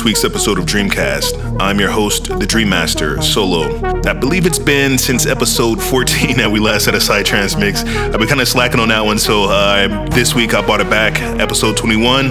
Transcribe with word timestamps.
this 0.00 0.04
week's 0.06 0.24
episode 0.24 0.58
of 0.58 0.64
Dreamcast. 0.64 1.60
I'm 1.60 1.78
your 1.78 1.90
host, 1.90 2.38
the 2.38 2.46
Dream 2.46 2.70
Master, 2.70 3.20
Solo. 3.20 3.68
I 4.08 4.14
believe 4.14 4.46
it's 4.46 4.58
been 4.58 4.96
since 4.96 5.26
episode 5.26 5.82
14 5.82 6.38
that 6.38 6.50
we 6.50 6.58
last 6.58 6.86
had 6.86 6.94
a 6.94 6.98
Psytrance 6.98 7.60
mix. 7.60 7.84
I've 7.84 8.18
been 8.18 8.26
kind 8.26 8.40
of 8.40 8.48
slacking 8.48 8.80
on 8.80 8.88
that 8.88 9.04
one, 9.04 9.18
so 9.18 9.44
uh, 9.44 10.08
this 10.08 10.34
week 10.34 10.54
I 10.54 10.64
brought 10.64 10.80
it 10.80 10.88
back, 10.88 11.20
episode 11.38 11.76
21. 11.76 12.30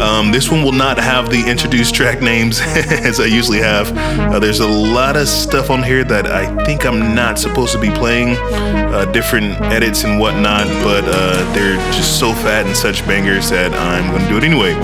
Um, 0.00 0.30
this 0.30 0.52
one 0.52 0.62
will 0.62 0.70
not 0.70 0.98
have 0.98 1.30
the 1.30 1.50
introduced 1.50 1.96
track 1.96 2.22
names 2.22 2.60
as 2.64 3.18
I 3.18 3.24
usually 3.24 3.58
have. 3.58 3.90
Uh, 3.96 4.38
there's 4.38 4.60
a 4.60 4.68
lot 4.68 5.16
of 5.16 5.26
stuff 5.26 5.68
on 5.68 5.82
here 5.82 6.04
that 6.04 6.28
I 6.28 6.64
think 6.64 6.86
I'm 6.86 7.12
not 7.16 7.40
supposed 7.40 7.72
to 7.72 7.80
be 7.80 7.90
playing, 7.90 8.36
uh, 8.36 9.06
different 9.06 9.60
edits 9.62 10.04
and 10.04 10.20
whatnot, 10.20 10.68
but 10.84 11.02
uh, 11.04 11.54
they're 11.54 11.74
just 11.92 12.20
so 12.20 12.32
fat 12.34 12.66
and 12.66 12.76
such 12.76 13.04
bangers 13.04 13.50
that 13.50 13.72
I'm 13.74 14.08
going 14.12 14.22
to 14.22 14.28
do 14.28 14.36
it 14.36 14.44
anyway. 14.44 14.74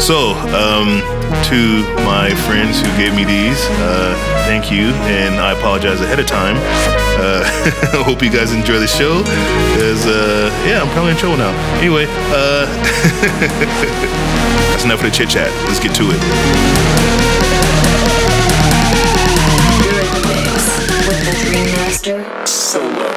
So, 0.00 0.32
um, 0.52 1.15
to 1.50 1.82
my 2.04 2.34
friends 2.46 2.80
who 2.80 2.86
gave 2.96 3.14
me 3.14 3.24
these, 3.24 3.58
uh, 3.80 4.14
thank 4.46 4.70
you, 4.70 4.90
and 5.06 5.34
I 5.36 5.52
apologize 5.52 6.00
ahead 6.00 6.20
of 6.20 6.26
time. 6.26 6.56
Uh, 7.18 7.42
I 7.44 8.02
hope 8.04 8.22
you 8.22 8.30
guys 8.30 8.52
enjoy 8.52 8.78
the 8.78 8.86
show, 8.86 9.22
because 9.22 10.06
uh, 10.06 10.50
yeah, 10.66 10.82
I'm 10.82 10.88
probably 10.90 11.12
in 11.12 11.16
trouble 11.16 11.38
now. 11.38 11.52
Anyway, 11.78 12.06
uh, 12.30 12.66
that's 14.70 14.84
enough 14.84 15.00
of 15.00 15.06
the 15.06 15.10
chit 15.10 15.30
chat. 15.30 15.50
Let's 15.66 15.80
get 15.80 15.94
to 15.96 16.04
it. 16.10 16.20
You're 19.84 20.00
in 20.02 20.10
the 20.14 20.20
mix 20.28 20.78
with 21.08 21.20
the 21.24 21.32
Dream 21.44 21.66
Master 21.76 22.46
Solo. 22.46 23.15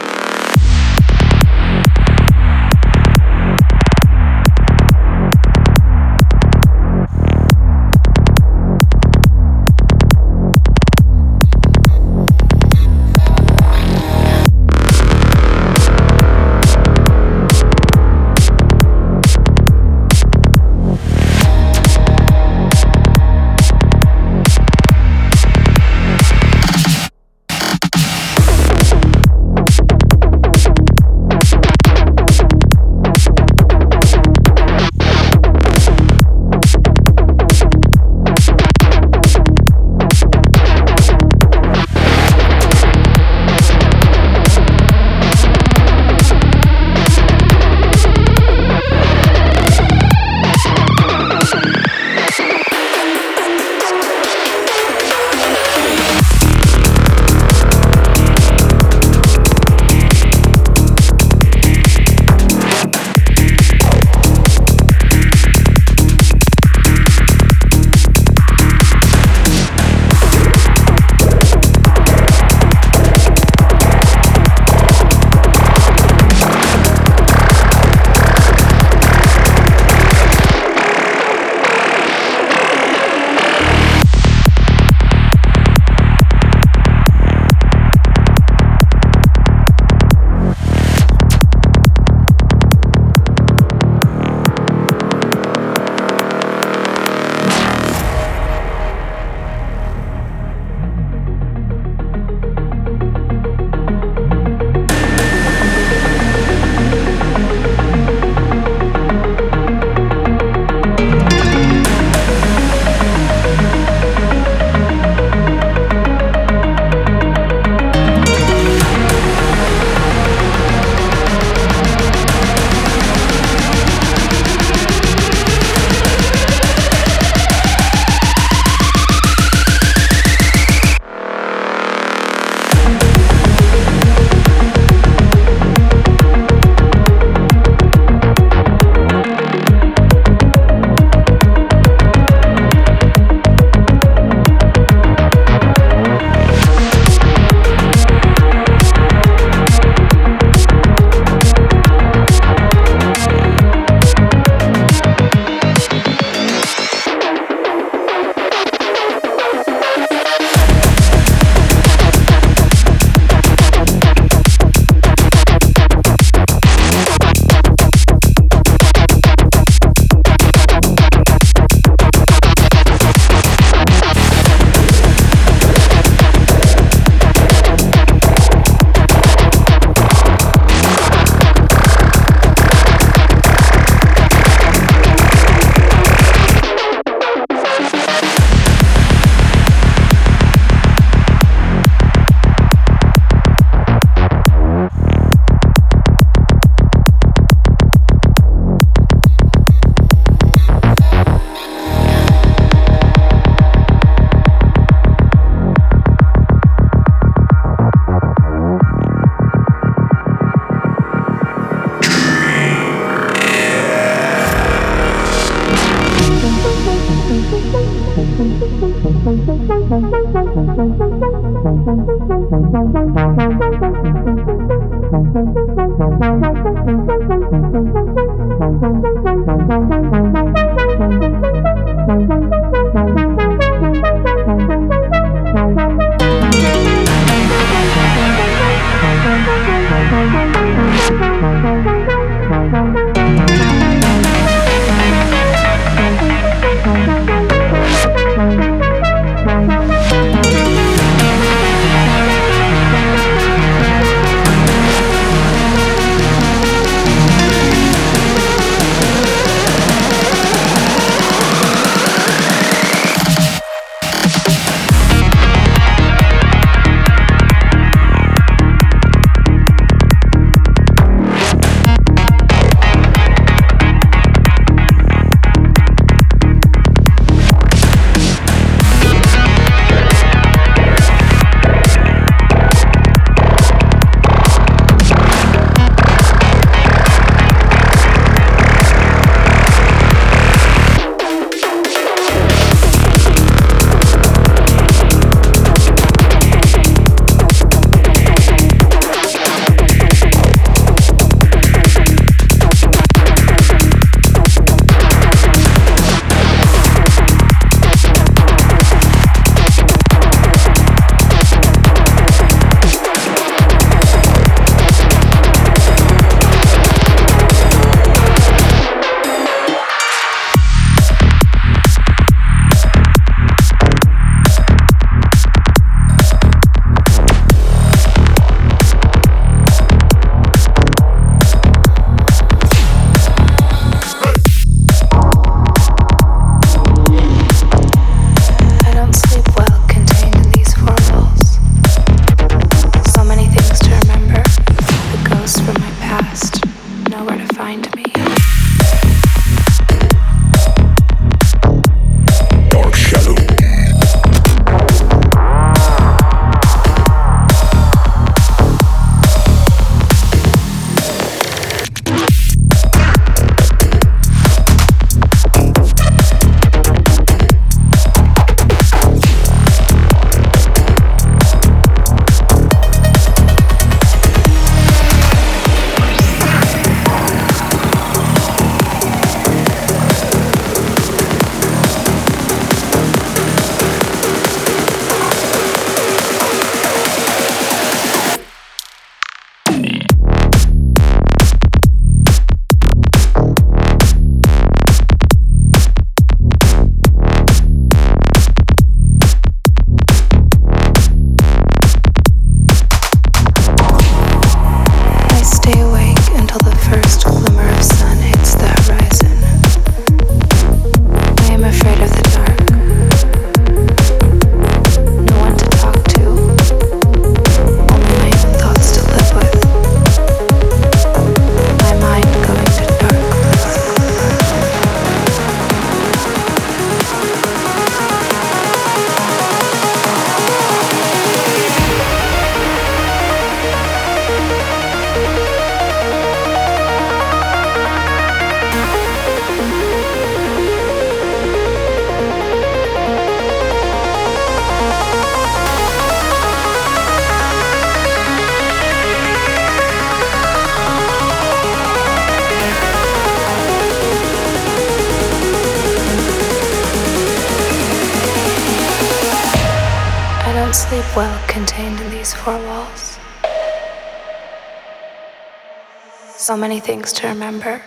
so 466.49 466.57
many 466.57 466.79
things 466.79 467.13
to 467.13 467.27
remember. 467.27 467.79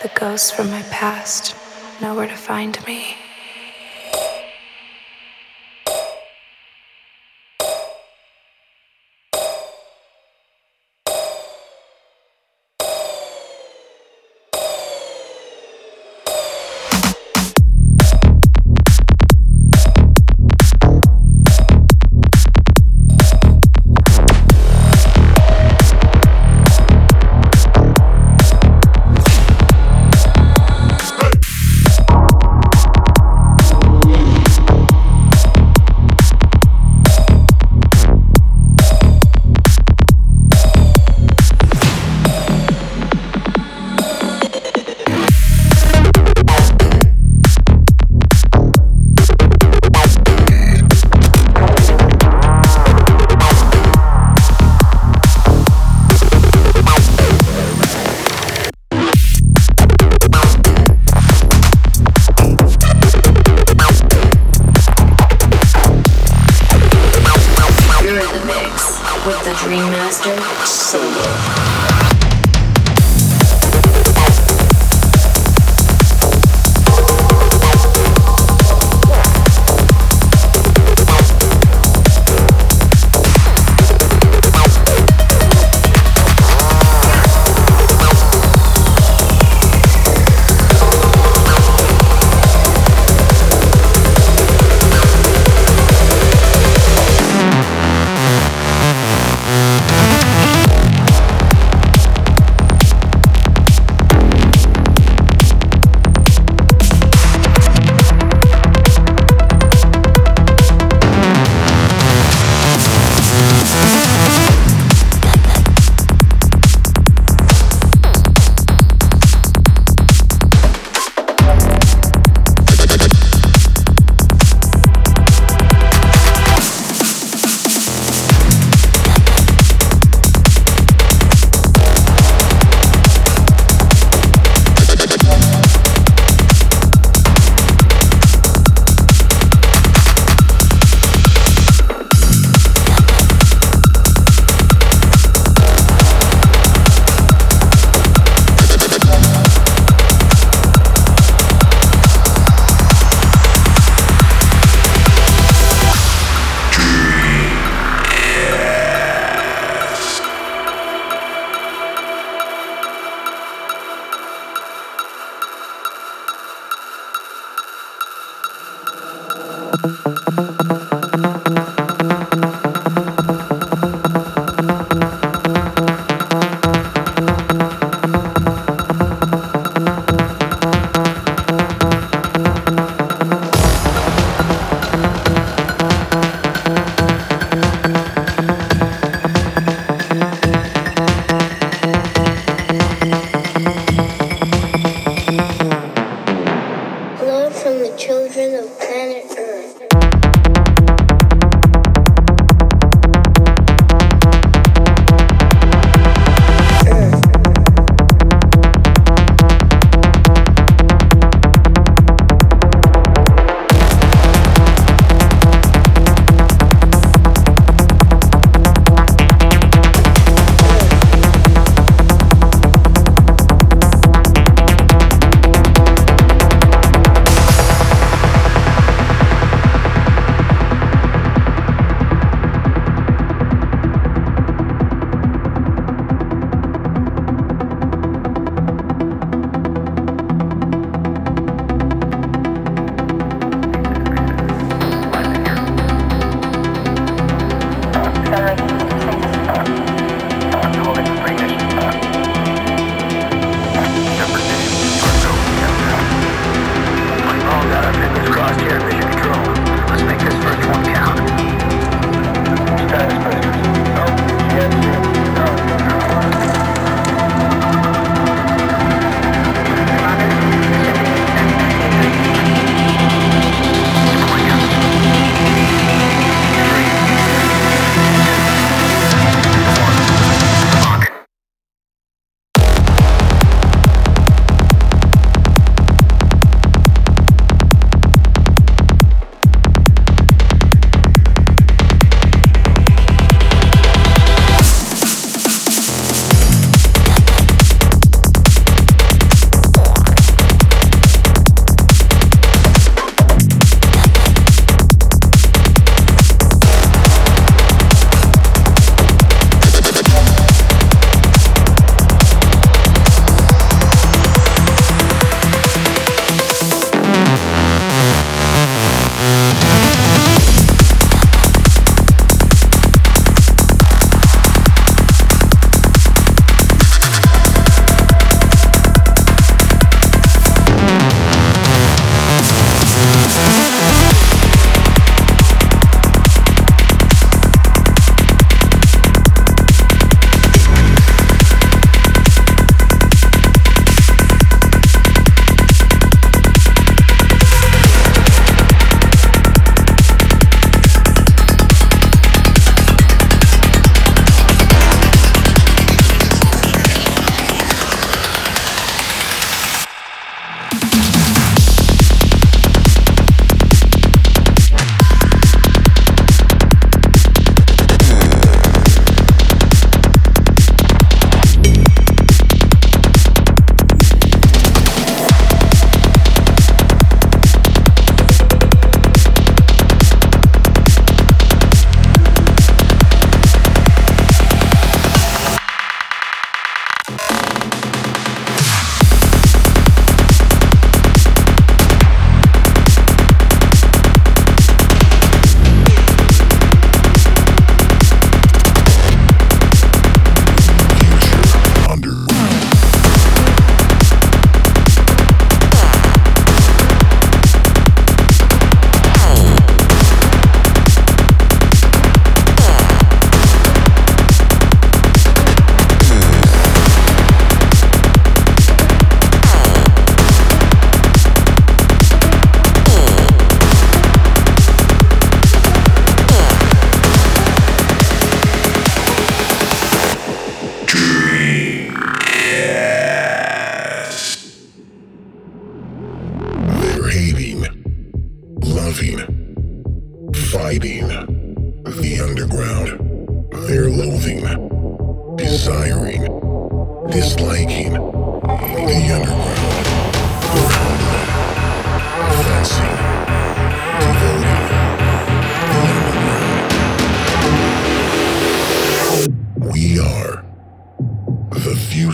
The 0.00 0.08
ghosts 0.14 0.52
from 0.52 0.70
my 0.70 0.82
past 0.92 1.56
know 2.00 2.14
where 2.14 2.28
to 2.28 2.36
find 2.36 2.78
me. 2.86 3.17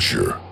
Sure. 0.05 0.44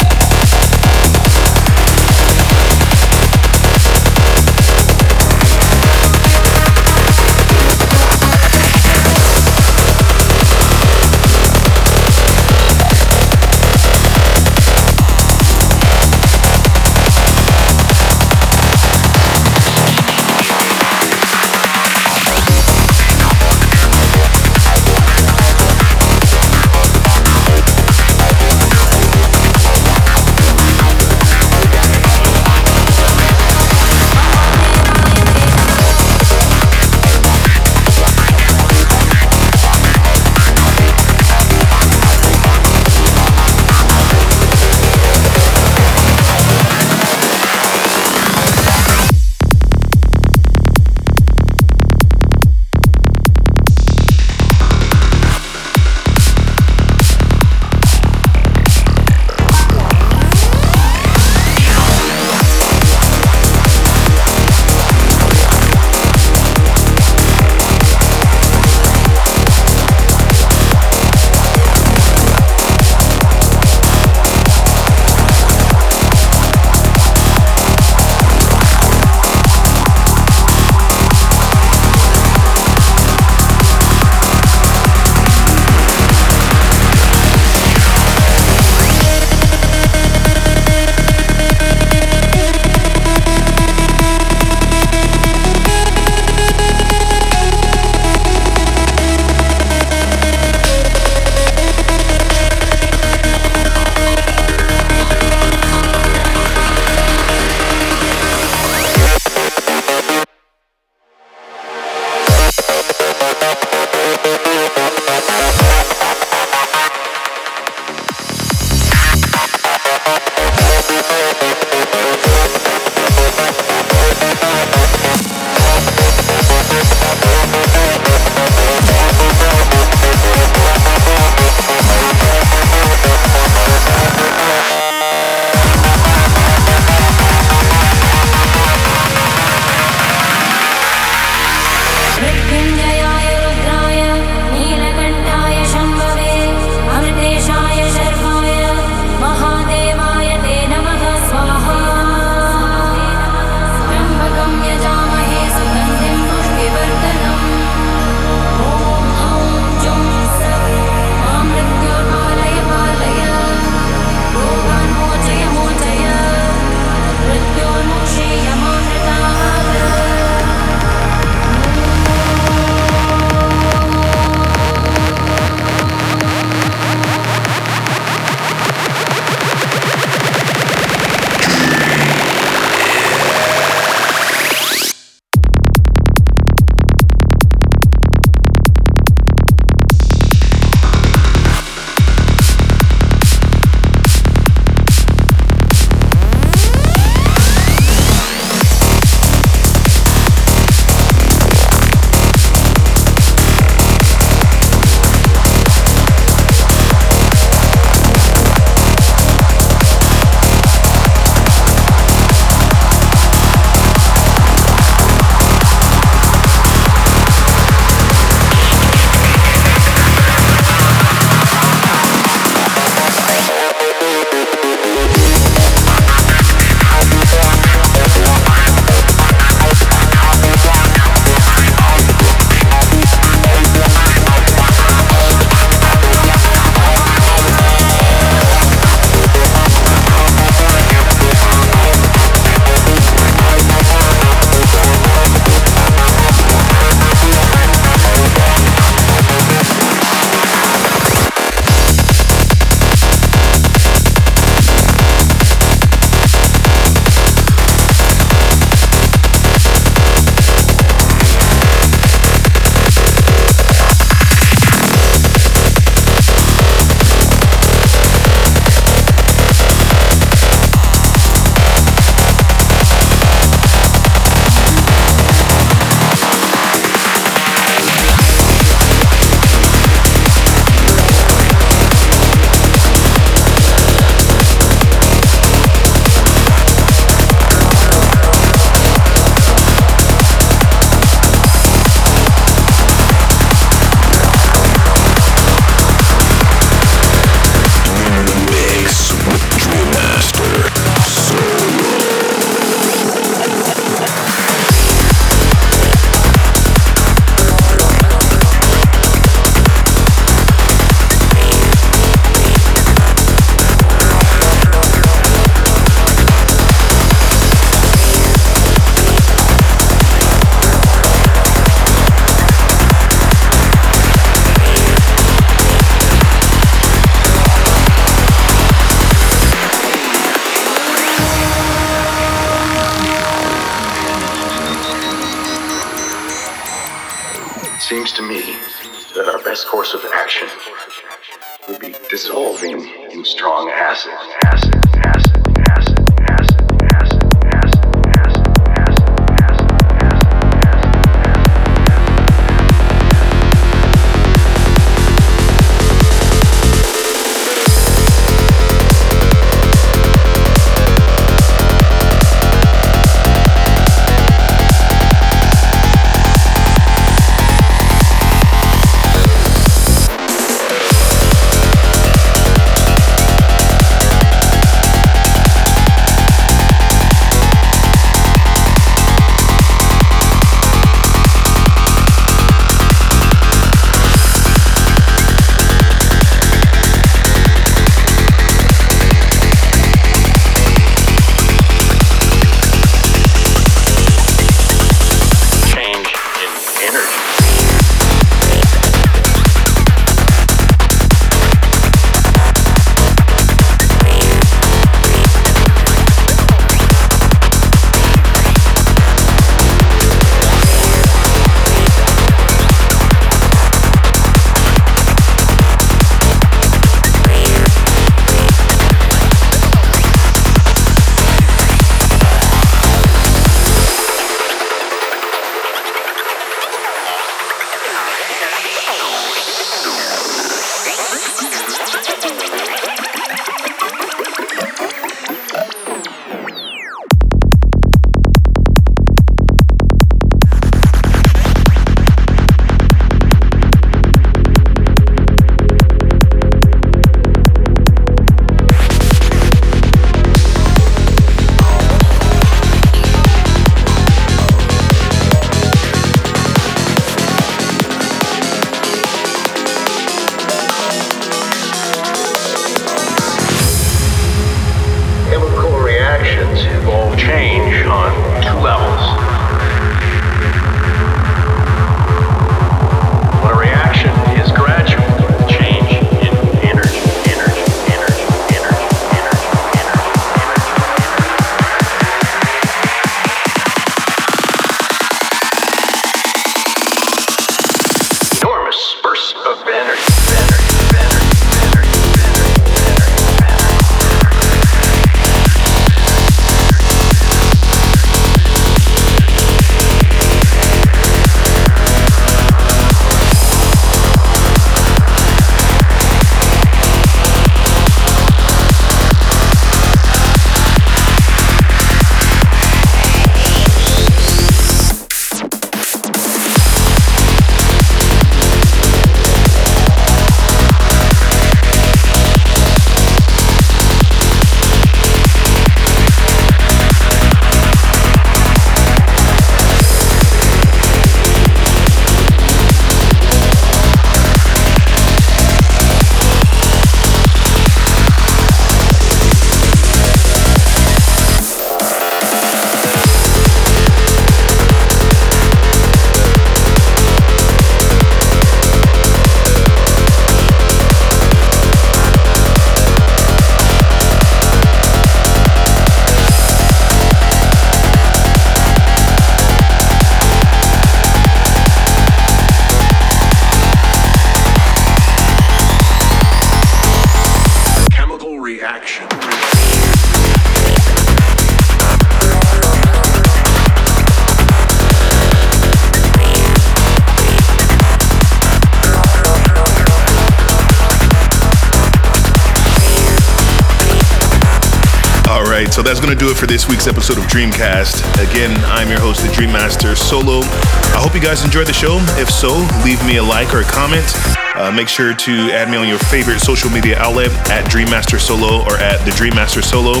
Week's 586.72 586.86
episode 586.86 587.18
of 587.18 587.24
Dreamcast. 587.24 588.00
Again, 588.16 588.56
I'm 588.64 588.88
your 588.88 588.98
host, 588.98 589.20
the 589.20 589.28
Dreammaster 589.28 589.94
Solo. 589.94 590.40
I 590.40 591.04
hope 591.04 591.14
you 591.14 591.20
guys 591.20 591.44
enjoyed 591.44 591.66
the 591.66 591.72
show. 591.74 591.98
If 592.16 592.30
so, 592.30 592.66
leave 592.82 593.04
me 593.04 593.18
a 593.18 593.22
like 593.22 593.52
or 593.52 593.60
a 593.60 593.64
comment. 593.64 594.08
Uh, 594.56 594.72
make 594.74 594.88
sure 594.88 595.12
to 595.12 595.32
add 595.52 595.68
me 595.68 595.76
on 595.76 595.86
your 595.86 595.98
favorite 595.98 596.40
social 596.40 596.70
media 596.70 596.96
outlet 596.98 597.28
at 597.50 597.68
Dreammaster 597.68 598.18
Solo 598.18 598.64
or 598.64 598.78
at 598.78 599.04
the 599.04 599.10
Dreammaster 599.10 599.62
Solo. 599.62 600.00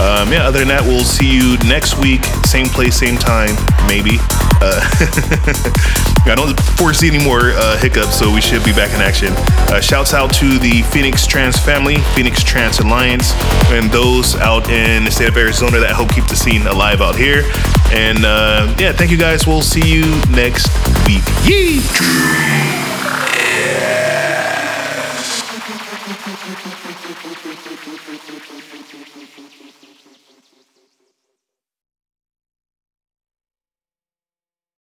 Um, 0.00 0.32
yeah, 0.32 0.46
other 0.46 0.58
than 0.58 0.68
that, 0.68 0.82
we'll 0.82 1.04
see 1.04 1.28
you 1.30 1.58
next 1.68 1.98
week, 1.98 2.24
same 2.46 2.66
place, 2.66 2.96
same 2.96 3.16
time, 3.16 3.54
maybe. 3.86 4.18
Uh, 4.60 4.80
I 6.26 6.34
don't 6.36 6.58
foresee 6.78 7.08
any 7.08 7.22
more 7.22 7.52
uh, 7.54 7.78
hiccups, 7.78 8.18
so 8.18 8.32
we 8.32 8.40
should 8.40 8.64
be 8.64 8.72
back 8.72 8.94
in 8.94 9.00
action. 9.00 9.32
Uh, 9.70 9.80
shouts 9.80 10.14
out 10.14 10.32
to 10.34 10.58
the 10.58 10.82
Phoenix 10.90 11.26
Trance 11.26 11.58
family, 11.58 11.96
Phoenix 12.14 12.42
Trance 12.42 12.78
Alliance, 12.80 13.32
and 13.70 13.90
those 13.90 14.36
out 14.36 14.70
in 14.70 15.04
the 15.04 15.10
state 15.10 15.28
of 15.28 15.36
Arizona 15.36 15.78
that 15.80 15.94
help 15.94 16.10
keep 16.10 16.26
the 16.26 16.36
scene 16.36 16.66
alive 16.66 17.00
out 17.00 17.16
here. 17.16 17.42
And 17.92 18.24
uh, 18.24 18.74
yeah, 18.78 18.92
thank 18.92 19.10
you 19.10 19.18
guys. 19.18 19.46
We'll 19.46 19.62
see 19.62 19.86
you 19.86 20.02
next 20.30 20.68
week. 21.06 21.22
Yee! 21.44 22.51